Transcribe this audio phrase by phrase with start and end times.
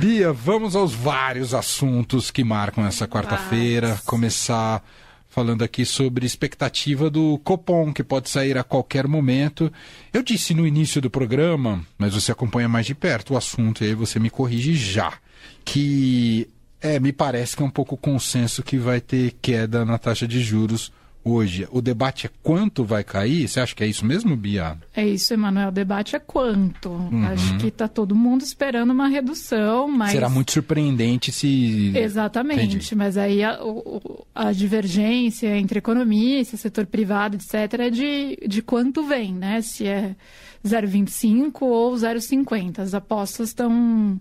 [0.00, 4.00] Bia, vamos aos vários assuntos que marcam essa quarta-feira.
[4.06, 4.82] Começar
[5.28, 9.70] falando aqui sobre expectativa do Copom, que pode sair a qualquer momento.
[10.10, 13.88] Eu disse no início do programa, mas você acompanha mais de perto o assunto e
[13.88, 15.12] aí você me corrige já,
[15.66, 16.48] que
[16.80, 20.40] é, me parece que é um pouco consenso que vai ter queda na taxa de
[20.40, 20.90] juros
[21.24, 21.66] hoje.
[21.70, 23.48] O debate é quanto vai cair?
[23.48, 24.76] Você acha que é isso mesmo, Bia?
[24.94, 25.68] É isso, Emanuel.
[25.68, 26.90] O debate é quanto.
[26.90, 27.24] Uhum.
[27.26, 30.12] Acho que está todo mundo esperando uma redução, mas...
[30.12, 31.92] Será muito surpreendente se...
[31.94, 32.76] Exatamente.
[32.76, 32.94] Entendi.
[32.94, 33.58] Mas aí a,
[34.34, 39.60] a, divergência entre economia, setor privado, etc., é de, de quanto vem, né?
[39.62, 40.14] Se é
[40.64, 42.80] 0,25 ou 0,50.
[42.80, 44.20] As apostas estão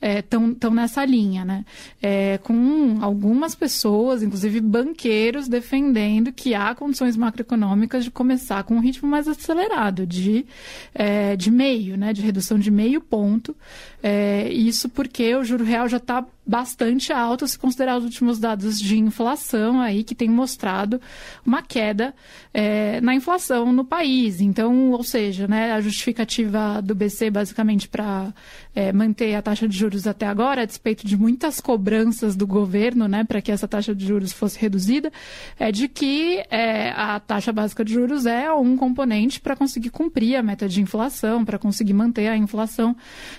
[0.00, 0.22] é,
[0.70, 1.64] nessa linha, né?
[2.00, 8.80] É, com algumas pessoas, inclusive banqueiros, defendendo que há condições macroeconômicas de começar com um
[8.80, 10.46] ritmo mais acelerado, de,
[10.94, 12.12] é, de meio, né?
[12.12, 13.56] De redução de meio ponto.
[14.02, 18.80] É, isso porque o juro real já está bastante alto se considerar os últimos dados
[18.80, 20.98] de inflação aí que tem mostrado
[21.44, 22.14] uma queda
[22.54, 24.40] é, na inflação no país.
[24.40, 28.32] Então, ou seja, né, a justificativa do BC basicamente para
[28.74, 33.06] é, manter a taxa de juros até agora, a despeito de muitas cobranças do governo,
[33.06, 35.12] né, para que essa taxa de juros fosse reduzida,
[35.58, 40.36] é de que é, a taxa básica de juros é um componente para conseguir cumprir
[40.36, 42.96] a meta de inflação, para conseguir manter a inflação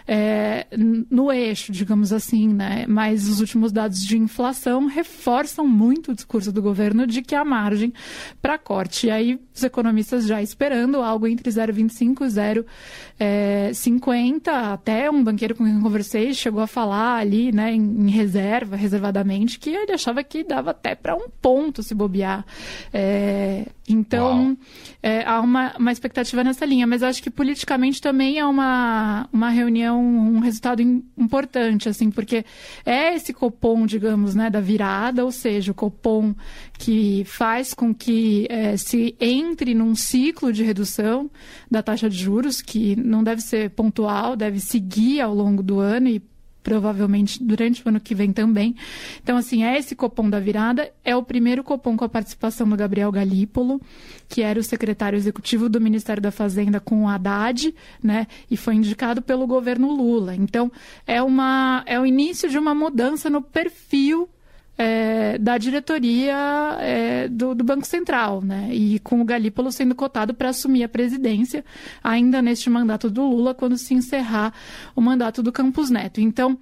[0.07, 0.67] é,
[1.09, 6.51] no eixo, digamos assim, né mas os últimos dados de inflação reforçam muito o discurso
[6.51, 7.93] do governo de que há margem
[8.41, 9.07] para corte.
[9.07, 12.65] E aí os economistas já esperando algo entre 0,25
[13.17, 14.47] e 0,50.
[14.47, 18.09] É, até um banqueiro com quem eu conversei chegou a falar ali, né, em, em
[18.09, 22.45] reserva, reservadamente, que ele achava que dava até para um ponto se bobear.
[22.91, 24.57] É, então,
[25.01, 29.49] é, há uma, uma expectativa nessa linha, mas acho que politicamente também é uma, uma
[29.49, 32.45] reunião, um resultado importante, assim, porque
[32.89, 36.33] é esse Copom, digamos, né, da virada, ou seja, o Copom
[36.75, 41.29] que faz com que é, se entre num ciclo de redução
[41.69, 46.07] da taxa de juros, que não deve ser pontual, deve seguir ao longo do ano
[46.07, 46.19] e
[46.63, 48.75] provavelmente durante o ano que vem também.
[49.23, 52.75] Então, assim, é esse Copom da virada, é o primeiro Copom com a participação do
[52.75, 53.81] Gabriel Galípolo,
[54.27, 58.75] que era o secretário executivo do Ministério da Fazenda com o Haddad, né, e foi
[58.75, 60.35] indicado pelo governo Lula.
[60.35, 60.71] Então,
[61.07, 64.29] é, uma, é o início de uma mudança no perfil
[64.81, 68.69] é, da diretoria é, do, do, Banco Central, né?
[68.71, 71.65] E com o Galípolo sendo cotado para assumir a presidência
[72.01, 74.53] ainda neste mandato do Lula, quando se encerrar
[74.95, 76.21] o mandato do Campos Neto.
[76.21, 76.57] Então,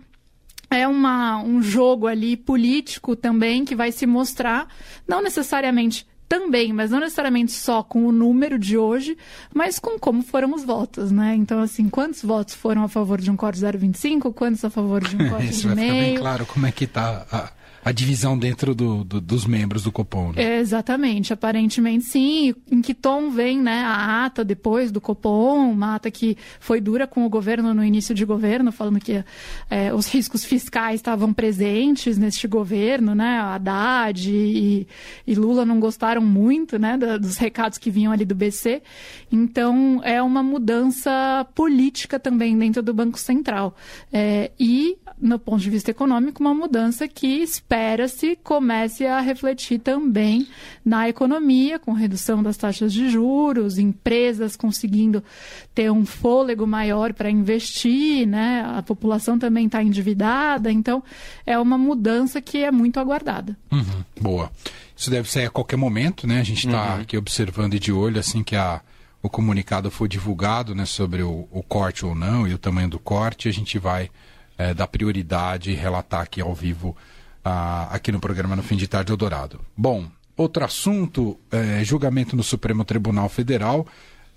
[0.68, 4.68] é uma, um jogo ali político também que vai se mostrar,
[5.08, 9.16] não necessariamente também, mas não necessariamente só com o número de hoje,
[9.54, 11.36] mas com como foram os votos, né?
[11.36, 15.16] Então, assim, quantos votos foram a favor de um corte 0,25, quantos a favor de
[15.16, 15.94] um corte Isso de vai meio.
[15.94, 17.54] Ficar bem claro como é que está
[17.88, 20.32] a, divisão dentro do, do, dos membros do Copom.
[20.32, 20.44] Né?
[20.44, 22.54] É, exatamente, aparentemente sim.
[22.72, 27.08] Em que tom vem né, a ata depois do Copom, uma ata que foi dura
[27.08, 29.24] com o governo no início de governo, falando que
[29.70, 33.40] é, os riscos fiscais estavam presentes neste governo, né?
[33.40, 34.88] Haddad e,
[35.26, 38.82] e Lula não gostaram muito né, dos recados que vinham ali do BC.
[39.32, 43.76] Então, é uma mudança política também dentro do Banco Central.
[44.12, 49.80] É, e, no ponto de vista econômico, uma mudança que espera espera-se comece a refletir
[49.80, 50.48] também
[50.86, 55.24] na economia, com redução das taxas de juros, empresas conseguindo
[55.74, 58.64] ter um fôlego maior para investir, né?
[58.76, 61.04] a população também está endividada, então
[61.46, 63.58] é uma mudança que é muito aguardada.
[63.72, 64.52] Uhum, boa.
[64.96, 66.40] Isso deve ser a qualquer momento, né?
[66.40, 67.02] A gente está uhum.
[67.02, 68.82] aqui observando e de olho assim que a
[69.22, 73.00] o comunicado for divulgado né, sobre o, o, corte ou não e o tamanho do
[73.00, 74.12] corte, a gente vai
[74.58, 76.96] é, dar prioridade e relatar aqui ao vivo
[77.90, 79.62] aqui no programa No Fim de Tarde Eldorado.
[79.78, 83.88] Bom, outro assunto, é, julgamento no Supremo Tribunal Federal,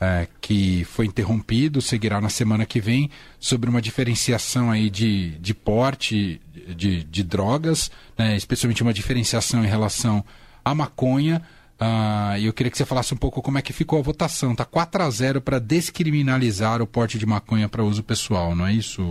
[0.00, 5.52] é, que foi interrompido, seguirá na semana que vem, sobre uma diferenciação aí de, de
[5.52, 6.40] porte
[6.74, 10.24] de, de drogas, né, especialmente uma diferenciação em relação
[10.64, 11.42] à maconha.
[11.78, 14.54] Uh, eu queria que você falasse um pouco como é que ficou a votação.
[14.54, 18.72] Tá 4 a 0 para descriminalizar o porte de maconha para uso pessoal, não é
[18.72, 19.02] isso,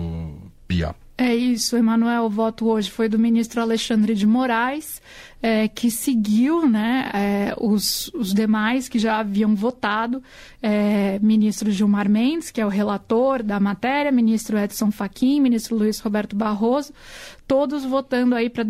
[0.67, 0.95] Bia?
[1.21, 2.23] É isso, Emanuel.
[2.23, 5.01] O voto hoje foi do ministro Alexandre de Moraes,
[5.41, 10.23] é, que seguiu né, é, os, os demais que já haviam votado.
[10.63, 15.99] É, ministro Gilmar Mendes, que é o relator da matéria, ministro Edson Fachin, ministro Luiz
[15.99, 16.93] Roberto Barroso,
[17.45, 18.63] todos votando aí para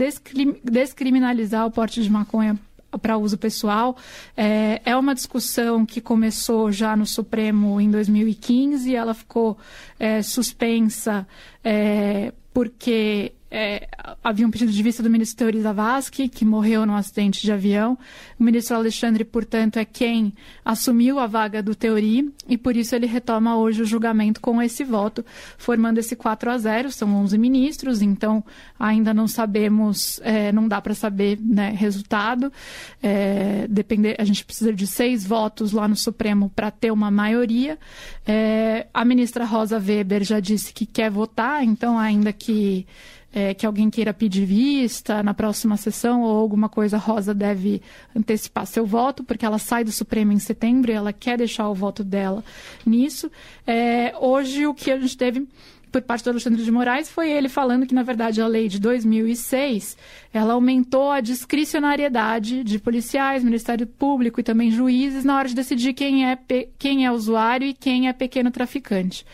[0.63, 2.57] descriminalizar o porte de maconha
[2.97, 3.95] para uso pessoal.
[4.35, 9.57] É, é uma discussão que começou já no Supremo em 2015, ela ficou
[9.99, 11.27] é, suspensa
[11.63, 13.87] é, porque é,
[14.23, 17.97] havia um pedido de vista do ministro Teori Zavascki, que morreu num acidente de avião.
[18.39, 23.07] O ministro Alexandre, portanto, é quem assumiu a vaga do Teori e por isso ele
[23.07, 25.25] retoma hoje o julgamento com esse voto,
[25.57, 26.91] formando esse 4 a 0.
[26.91, 28.43] São 11 ministros, então
[28.79, 32.53] ainda não sabemos, é, não dá para saber né, resultado.
[33.01, 37.79] É, depender, a gente precisa de seis votos lá no Supremo para ter uma maioria.
[38.27, 42.85] É, a ministra Rosa Weber já disse que quer votar, então ainda que
[43.33, 47.81] é, que alguém queira pedir vista na próxima sessão ou alguma coisa, Rosa deve
[48.15, 51.73] antecipar seu voto, porque ela sai do Supremo em setembro e ela quer deixar o
[51.73, 52.43] voto dela
[52.85, 53.31] nisso.
[53.65, 55.47] É, hoje, o que a gente teve
[55.91, 58.79] por parte do Alexandre de Moraes foi ele falando que, na verdade, a lei de
[58.79, 59.97] 2006
[60.31, 65.93] ela aumentou a discricionariedade de policiais, Ministério Público e também juízes na hora de decidir
[65.93, 66.37] quem é,
[66.77, 69.25] quem é usuário e quem é pequeno traficante.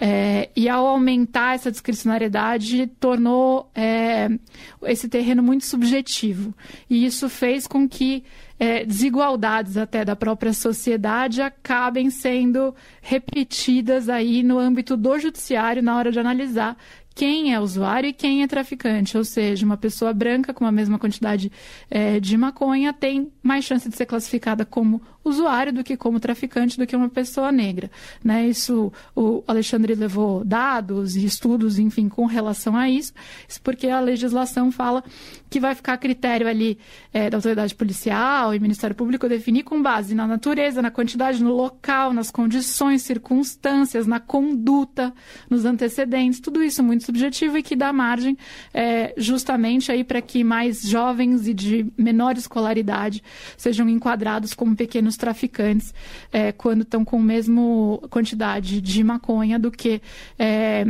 [0.00, 4.28] É, e ao aumentar essa discricionariedade, tornou é,
[4.84, 6.54] esse terreno muito subjetivo.
[6.88, 8.24] E isso fez com que
[8.58, 15.96] é, desigualdades até da própria sociedade acabem sendo repetidas aí no âmbito do judiciário na
[15.96, 16.76] hora de analisar
[17.18, 19.18] quem é usuário e quem é traficante.
[19.18, 21.50] Ou seja, uma pessoa branca com a mesma quantidade
[21.90, 26.78] é, de maconha tem mais chance de ser classificada como usuário do que como traficante
[26.78, 27.90] do que uma pessoa negra.
[28.22, 28.46] Né?
[28.48, 33.12] Isso o Alexandre levou dados e estudos, enfim, com relação a isso,
[33.48, 35.02] isso porque a legislação fala
[35.50, 36.78] que vai ficar a critério ali
[37.12, 41.54] é, da autoridade policial e Ministério Público definir com base na natureza, na quantidade, no
[41.54, 45.12] local, nas condições, circunstâncias, na conduta,
[45.48, 48.36] nos antecedentes, tudo isso muito subjetivo e que dá margem
[48.72, 53.22] é, justamente aí para que mais jovens e de menor escolaridade
[53.56, 55.92] sejam enquadrados como pequenos traficantes
[56.32, 60.00] é, quando estão com a mesma quantidade de maconha do que
[60.38, 60.86] é,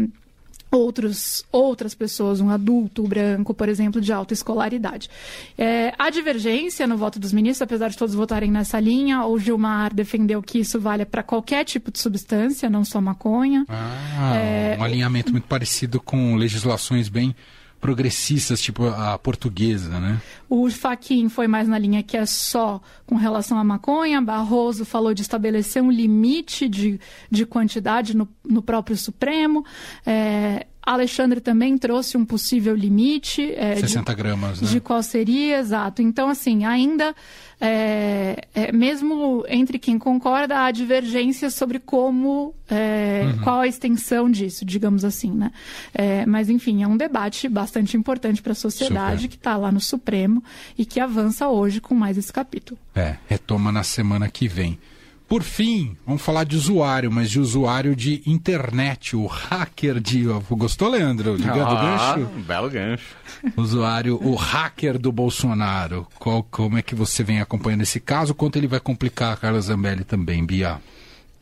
[0.70, 5.08] outros, outras pessoas, um adulto branco, por exemplo, de alta escolaridade.
[5.56, 9.94] É, a divergência no voto dos ministros, apesar de todos votarem nessa linha, o Gilmar
[9.94, 13.64] defendeu que isso vale para qualquer tipo de substância, não só maconha.
[13.68, 17.34] Ah, é, um alinhamento muito parecido com legislações bem
[17.80, 20.20] progressistas, tipo a portuguesa, né?
[20.48, 24.20] O Faquin foi mais na linha que é só com relação à maconha.
[24.20, 29.64] Barroso falou de estabelecer um limite de, de quantidade no, no próprio Supremo.
[30.04, 33.52] É, Alexandre também trouxe um possível limite.
[33.54, 34.68] É, 60 de, gramas, né?
[34.68, 36.00] De qual seria, exato.
[36.00, 37.14] Então, assim, ainda,
[37.60, 43.42] é, é, mesmo entre quem concorda, há divergência sobre como, é, uhum.
[43.42, 45.52] qual a extensão disso, digamos assim, né?
[45.92, 49.28] É, mas, enfim, é um debate bastante importante para a sociedade Super.
[49.28, 50.42] que está lá no Supremo
[50.78, 52.80] e que avança hoje com mais esse capítulo.
[52.94, 54.78] É, retoma na semana que vem.
[55.28, 60.24] Por fim, vamos falar de usuário, mas de usuário de internet, o hacker de.
[60.50, 61.36] Gostou, Leandro?
[61.36, 62.30] Ligando ah, gancho?
[62.34, 63.14] Um belo gancho.
[63.54, 66.06] Usuário, o hacker do Bolsonaro.
[66.18, 68.34] Qual, como é que você vem acompanhando esse caso?
[68.34, 70.78] Quanto ele vai complicar a Carla Zambelli também, Bia?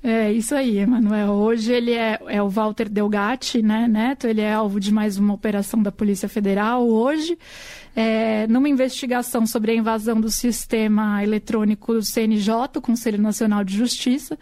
[0.03, 1.31] É isso aí, Emanuel.
[1.31, 4.27] Hoje ele é, é o Walter Delgatti, né, Neto?
[4.27, 7.39] Ele é alvo de mais uma operação da Polícia Federal hoje
[7.97, 13.75] é, numa investigação sobre a invasão do sistema eletrônico do CNJ, o Conselho Nacional de
[13.75, 14.39] Justiça,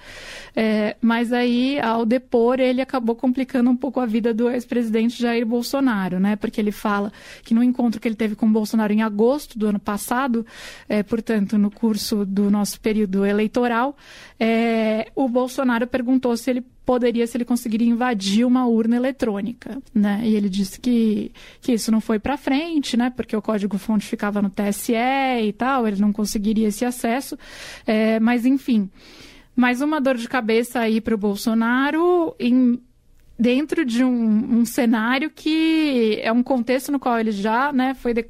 [0.57, 5.47] é, mas aí, ao depor, ele acabou complicando um pouco a vida do ex-presidente Jair
[5.47, 6.35] Bolsonaro, né?
[6.35, 7.13] Porque ele fala
[7.45, 10.45] que no encontro que ele teve com Bolsonaro em agosto do ano passado,
[10.89, 13.97] é, portanto, no curso do nosso período eleitoral,
[14.39, 20.21] é, o Bolsonaro perguntou se ele poderia se ele conseguiria invadir uma urna eletrônica, né?
[20.25, 23.11] E ele disse que, que isso não foi para frente, né?
[23.11, 27.39] Porque o código-fonte ficava no TSE e tal, ele não conseguiria esse acesso.
[27.87, 28.91] É, mas enfim,
[29.57, 32.81] mais uma dor de cabeça aí para o Bolsonaro em
[33.37, 38.15] dentro de um, um, cenário que é um contexto no qual ele já né, foi
[38.15, 38.27] de,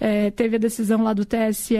[0.00, 1.76] é, teve a decisão lá do TSE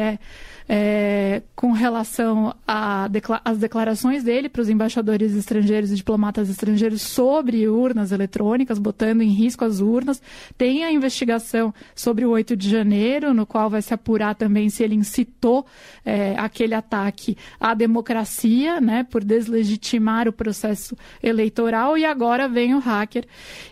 [0.68, 8.12] é, com relação às declarações dele para os embaixadores estrangeiros e diplomatas estrangeiros sobre urnas
[8.12, 10.20] eletrônicas, botando em risco as urnas.
[10.58, 14.82] Tem a investigação sobre o 8 de janeiro, no qual vai se apurar também se
[14.82, 15.64] ele incitou
[16.04, 21.96] é, aquele ataque à democracia, né, por deslegitimar o processo eleitoral.
[21.96, 23.24] E agora vem o hacker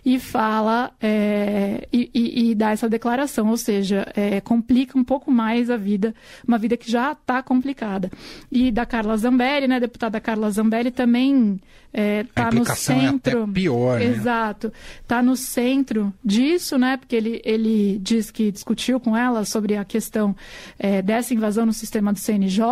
[0.05, 5.71] e fala é, e, e, dar essa declaração, ou seja, é, complica um pouco mais
[5.71, 6.15] a vida,
[6.47, 8.11] uma vida que já está complicada.
[8.51, 11.61] E da Carla Zambelli, né, deputada Carla Zambelli também
[11.97, 13.39] está é, no centro.
[13.39, 14.05] É até pior, né?
[14.05, 14.73] Exato.
[15.01, 16.99] Está no centro disso, né?
[16.99, 20.37] Porque ele, ele diz que discutiu com ela sobre a questão
[20.79, 22.65] é, dessa invasão no sistema do CNJ,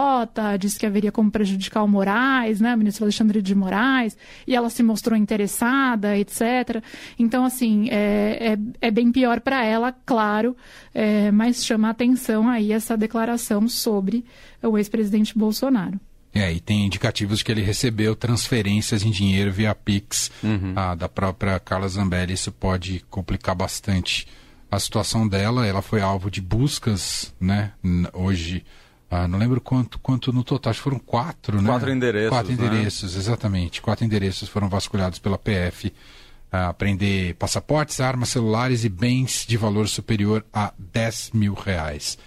[0.59, 2.75] disse que haveria como prejudicar o Moraes, né?
[2.75, 4.16] O ministro Alexandre de Moraes,
[4.47, 6.83] e ela se mostrou interessada, etc.
[7.18, 10.54] Então, assim, é, é, é bem pior para ela, claro,
[10.94, 14.03] é, mas chama atenção aí essa declaração sobre
[14.62, 15.99] o ex-presidente Bolsonaro.
[16.34, 20.73] É, e tem indicativos de que ele recebeu transferências em dinheiro via Pix uhum.
[20.75, 22.32] ah, da própria Carla Zambelli.
[22.32, 24.26] Isso pode complicar bastante
[24.68, 25.64] a situação dela.
[25.64, 27.70] Ela foi alvo de buscas, né?
[28.12, 28.64] Hoje,
[29.08, 31.70] ah, não lembro quanto, quanto no total, acho que foram quatro, né?
[31.70, 32.30] Quatro endereços.
[32.30, 32.66] Quatro né?
[32.66, 33.80] endereços, exatamente.
[33.80, 35.92] Quatro endereços foram vasculhados pela PF.
[36.50, 42.18] Ah, prender passaportes, armas, celulares e bens de valor superior a 10 mil reais.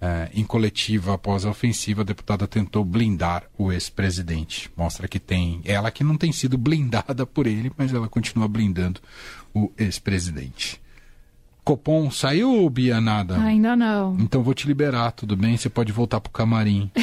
[0.00, 4.70] É, em coletiva após a ofensiva, a deputada tentou blindar o ex-presidente.
[4.76, 5.60] Mostra que tem.
[5.64, 9.00] Ela que não tem sido blindada por ele, mas ela continua blindando
[9.52, 10.80] o ex-presidente.
[11.68, 12.98] Copom saiu, Bia?
[12.98, 13.38] Nada?
[13.42, 14.16] Ainda não.
[14.18, 15.54] Então vou te liberar, tudo bem?
[15.54, 16.90] Você pode voltar pro camarim.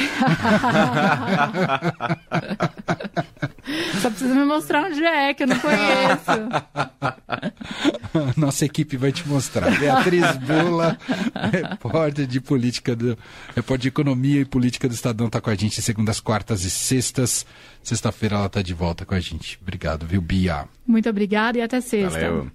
[4.00, 6.32] Só precisa me mostrar onde é, que eu não conheço.
[8.36, 9.70] Nossa equipe vai te mostrar.
[9.78, 10.98] Beatriz Bula,
[11.52, 13.16] repórter de política do.
[13.54, 17.46] repórter de economia e política do Estadão, está com a gente segundas, quartas e sextas.
[17.82, 19.58] Sexta-feira ela está de volta com a gente.
[19.62, 20.64] Obrigado, viu, Bia?
[20.86, 22.20] Muito obrigada e até sexta.
[22.20, 22.50] Valeu.